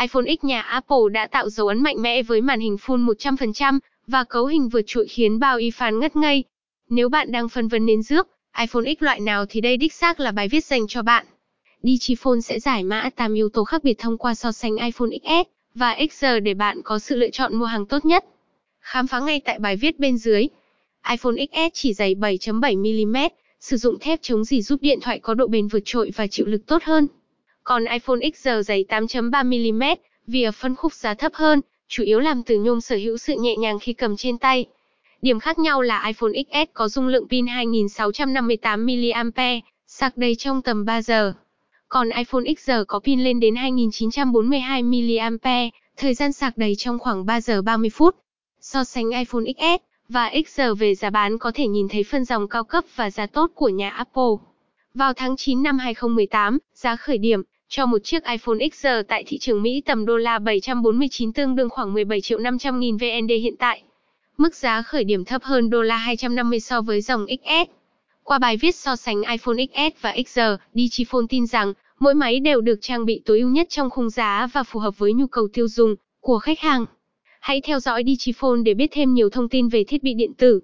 iPhone 0.00 0.24
X 0.40 0.44
nhà 0.44 0.60
Apple 0.60 0.96
đã 1.12 1.26
tạo 1.26 1.48
dấu 1.48 1.68
ấn 1.68 1.82
mạnh 1.82 2.02
mẽ 2.02 2.22
với 2.22 2.40
màn 2.40 2.60
hình 2.60 2.76
Full 2.76 3.06
100% 3.14 3.78
và 4.06 4.24
cấu 4.24 4.46
hình 4.46 4.68
vượt 4.68 4.84
trội 4.86 5.06
khiến 5.06 5.38
bao 5.38 5.58
y 5.58 5.70
fan 5.70 5.98
ngất 5.98 6.16
ngây. 6.16 6.44
Nếu 6.88 7.08
bạn 7.08 7.32
đang 7.32 7.48
phân 7.48 7.68
vân 7.68 7.86
nên 7.86 8.02
rước 8.02 8.28
iPhone 8.58 8.84
X 9.00 9.02
loại 9.02 9.20
nào 9.20 9.46
thì 9.48 9.60
đây 9.60 9.76
đích 9.76 9.92
xác 9.92 10.20
là 10.20 10.32
bài 10.32 10.48
viết 10.48 10.64
dành 10.64 10.86
cho 10.88 11.02
bạn. 11.02 11.26
Digiphone 11.82 12.40
sẽ 12.40 12.60
giải 12.60 12.84
mã 12.84 13.10
8 13.16 13.34
yếu 13.34 13.48
tố 13.48 13.64
khác 13.64 13.84
biệt 13.84 13.98
thông 13.98 14.18
qua 14.18 14.34
so 14.34 14.52
sánh 14.52 14.76
iPhone 14.76 15.08
XS 15.22 15.48
và 15.74 15.96
XR 16.10 16.26
để 16.42 16.54
bạn 16.54 16.82
có 16.84 16.98
sự 16.98 17.16
lựa 17.16 17.30
chọn 17.30 17.56
mua 17.56 17.64
hàng 17.64 17.86
tốt 17.86 18.04
nhất. 18.04 18.24
Khám 18.80 19.06
phá 19.06 19.20
ngay 19.20 19.40
tại 19.44 19.58
bài 19.58 19.76
viết 19.76 19.98
bên 19.98 20.18
dưới. 20.18 20.46
iPhone 21.10 21.34
XS 21.36 21.70
chỉ 21.72 21.94
dày 21.94 22.14
7.7mm, 22.14 23.30
sử 23.60 23.76
dụng 23.76 23.98
thép 23.98 24.18
chống 24.22 24.44
dỉ 24.44 24.62
giúp 24.62 24.82
điện 24.82 24.98
thoại 25.02 25.18
có 25.18 25.34
độ 25.34 25.46
bền 25.46 25.68
vượt 25.68 25.82
trội 25.84 26.10
và 26.16 26.26
chịu 26.26 26.46
lực 26.46 26.66
tốt 26.66 26.82
hơn. 26.82 27.06
Còn 27.64 27.84
iPhone 27.84 28.18
XR 28.34 28.48
dày 28.64 28.84
8.3mm, 28.88 29.96
vì 30.26 30.42
ở 30.42 30.52
phân 30.52 30.76
khúc 30.76 30.92
giá 30.92 31.14
thấp 31.14 31.32
hơn, 31.34 31.60
chủ 31.88 32.02
yếu 32.02 32.20
làm 32.20 32.42
từ 32.42 32.58
nhôm 32.58 32.80
sở 32.80 32.96
hữu 32.96 33.16
sự 33.16 33.34
nhẹ 33.38 33.56
nhàng 33.56 33.78
khi 33.78 33.92
cầm 33.92 34.16
trên 34.16 34.38
tay. 34.38 34.66
Điểm 35.22 35.40
khác 35.40 35.58
nhau 35.58 35.82
là 35.82 36.06
iPhone 36.06 36.32
XS 36.32 36.72
có 36.74 36.88
dung 36.88 37.06
lượng 37.06 37.28
pin 37.28 37.46
2658 37.46 38.86
mAh, 38.86 39.62
sạc 39.86 40.16
đầy 40.16 40.34
trong 40.34 40.62
tầm 40.62 40.84
3 40.84 41.02
giờ. 41.02 41.32
Còn 41.88 42.10
iPhone 42.10 42.42
XR 42.58 42.72
có 42.88 42.98
pin 42.98 43.24
lên 43.24 43.40
đến 43.40 43.54
2942 43.56 44.82
mAh, 44.82 45.72
thời 45.96 46.14
gian 46.14 46.32
sạc 46.32 46.58
đầy 46.58 46.74
trong 46.78 46.98
khoảng 46.98 47.26
3 47.26 47.40
giờ 47.40 47.62
30 47.62 47.90
phút. 47.90 48.16
So 48.60 48.84
sánh 48.84 49.10
iPhone 49.10 49.44
XS 49.44 49.82
và 50.08 50.30
XR 50.46 50.62
về 50.78 50.94
giá 50.94 51.10
bán 51.10 51.38
có 51.38 51.52
thể 51.54 51.66
nhìn 51.66 51.88
thấy 51.88 52.04
phân 52.04 52.24
dòng 52.24 52.48
cao 52.48 52.64
cấp 52.64 52.84
và 52.96 53.10
giá 53.10 53.26
tốt 53.26 53.50
của 53.54 53.68
nhà 53.68 53.90
Apple. 53.90 54.32
Vào 54.94 55.12
tháng 55.12 55.36
9 55.36 55.62
năm 55.62 55.78
2018, 55.78 56.58
giá 56.74 56.96
khởi 56.96 57.18
điểm 57.18 57.42
cho 57.72 57.86
một 57.86 57.98
chiếc 58.04 58.24
iPhone 58.24 58.58
XR 58.72 58.86
tại 59.08 59.24
thị 59.26 59.38
trường 59.38 59.62
Mỹ 59.62 59.82
tầm 59.86 60.06
đô 60.06 60.16
la 60.16 60.38
749 60.38 61.32
tương 61.32 61.56
đương 61.56 61.70
khoảng 61.70 61.94
17 61.94 62.20
triệu 62.20 62.38
500 62.38 62.80
nghìn 62.80 62.96
VND 62.96 63.30
hiện 63.42 63.56
tại. 63.58 63.82
Mức 64.38 64.54
giá 64.54 64.82
khởi 64.82 65.04
điểm 65.04 65.24
thấp 65.24 65.42
hơn 65.42 65.70
đô 65.70 65.82
la 65.82 65.96
250 65.96 66.60
so 66.60 66.80
với 66.80 67.00
dòng 67.00 67.26
XS. 67.26 67.70
Qua 68.22 68.38
bài 68.38 68.56
viết 68.56 68.74
so 68.74 68.96
sánh 68.96 69.22
iPhone 69.22 69.56
XS 69.56 70.00
và 70.00 70.14
XR, 70.26 70.40
Digiphone 70.74 71.24
tin 71.28 71.46
rằng 71.46 71.72
mỗi 71.98 72.14
máy 72.14 72.40
đều 72.40 72.60
được 72.60 72.78
trang 72.80 73.04
bị 73.04 73.22
tối 73.24 73.40
ưu 73.40 73.48
nhất 73.50 73.66
trong 73.70 73.90
khung 73.90 74.10
giá 74.10 74.48
và 74.52 74.62
phù 74.62 74.80
hợp 74.80 74.98
với 74.98 75.12
nhu 75.12 75.26
cầu 75.26 75.48
tiêu 75.52 75.68
dùng 75.68 75.94
của 76.20 76.38
khách 76.38 76.60
hàng. 76.60 76.86
Hãy 77.40 77.60
theo 77.60 77.80
dõi 77.80 78.04
Digiphone 78.06 78.62
để 78.64 78.74
biết 78.74 78.88
thêm 78.90 79.14
nhiều 79.14 79.30
thông 79.30 79.48
tin 79.48 79.68
về 79.68 79.84
thiết 79.84 80.02
bị 80.02 80.14
điện 80.14 80.34
tử. 80.34 80.60